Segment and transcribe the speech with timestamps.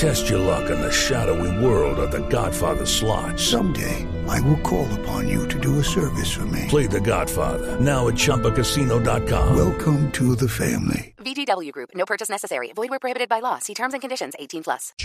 [0.00, 3.38] Test your luck in the shadowy world of The Godfather slot.
[3.38, 6.64] Someday, I will call upon you to do a service for me.
[6.68, 9.54] Play The Godfather now at ChumbaCasino.com.
[9.54, 11.12] Welcome to the family.
[11.18, 11.90] VGW Group.
[11.94, 12.72] No purchase necessary.
[12.74, 13.58] Void where prohibited by law.
[13.58, 14.32] See terms and conditions.
[14.38, 14.94] 18 plus.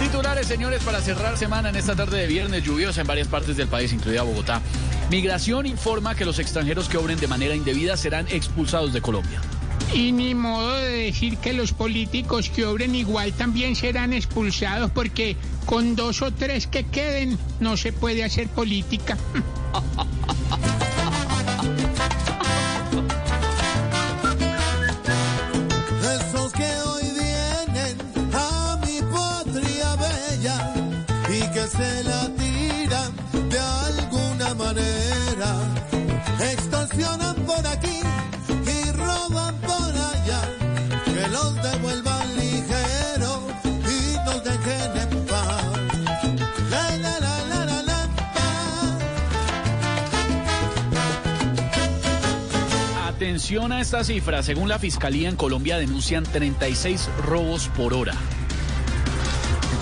[0.00, 3.68] Titulares, señores, para cerrar semana en esta tarde de viernes lluviosa en varias partes del
[3.68, 4.60] país, incluida Bogotá.
[5.10, 9.40] Migración informa que los extranjeros que obren de manera indebida serán expulsados de Colombia.
[9.94, 15.36] Y ni modo de decir que los políticos que obren igual también serán expulsados porque
[15.66, 19.16] con dos o tres que queden no se puede hacer política.
[53.24, 54.42] Atención a esta cifra.
[54.42, 58.12] Según la Fiscalía en Colombia denuncian 36 robos por hora.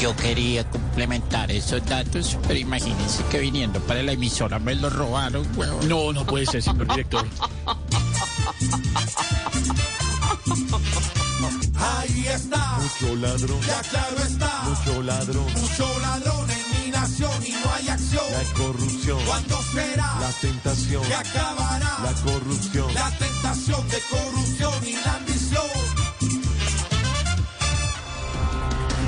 [0.00, 5.44] Yo quería complementar esos datos, pero imagínense que viniendo para la emisora me lo robaron,
[5.56, 5.88] huevón.
[5.88, 7.26] No, no puede ser, señor director.
[11.80, 12.78] Ahí está.
[12.78, 14.62] Mucho ladrón, Ya claro está.
[14.62, 15.52] mucho ladrón.
[15.52, 16.31] Mucho ladrón
[17.46, 18.24] y no hay acción.
[18.32, 22.94] La corrupción, ¿Cuándo será la tentación, que acabará la corrupción.
[22.94, 25.62] la tentación de corrupción y la ambición?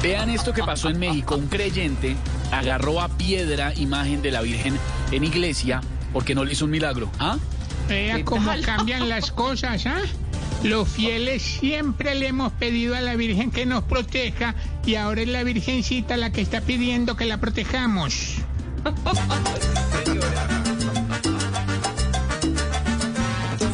[0.03, 1.37] Vean esto que pasó en México.
[1.37, 2.15] Un creyente
[2.53, 4.79] agarró a piedra imagen de la Virgen
[5.11, 5.81] en iglesia
[6.13, 7.11] porque no le hizo un milagro.
[7.19, 7.39] ¿Ah?
[7.89, 10.03] Vea cómo cambian las cosas, ¿ah?
[10.63, 14.55] Los fieles siempre le hemos pedido a la Virgen que nos proteja
[14.87, 18.37] y ahora es la Virgencita la que está pidiendo que la protejamos.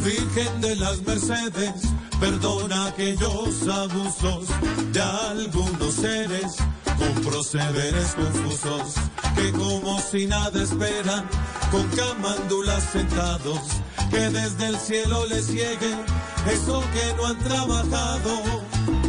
[0.05, 1.75] Virgen de las Mercedes,
[2.19, 4.47] perdona aquellos abusos
[4.93, 6.57] de algunos seres
[6.99, 8.95] con procederes confusos
[9.35, 11.29] que como si nada esperan
[11.71, 13.61] con camándulas sentados
[14.11, 15.95] que desde el cielo les llegue
[16.51, 19.00] eso que no han trabajado.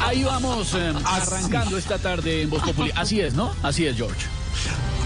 [0.00, 2.90] Ahí vamos eh, arrancando esta tarde en Voz Populi.
[2.96, 3.52] Así es, ¿no?
[3.62, 4.26] Así es, George.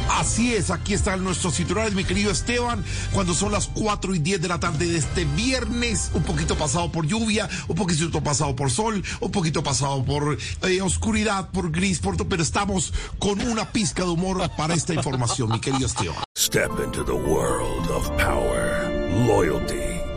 [0.09, 4.43] Así es, aquí están nuestros titulares, mi querido Esteban, cuando son las 4 y 10
[4.43, 8.71] de la tarde de este viernes, un poquito pasado por lluvia, un poquito pasado por
[8.71, 13.73] sol, un poquito pasado por eh, oscuridad, por gris, por todo, pero estamos con una
[13.73, 16.23] pizca de humor para esta información, mi querido Esteban.
[16.37, 18.91] Step into the world of power,
[19.27, 19.94] loyalty,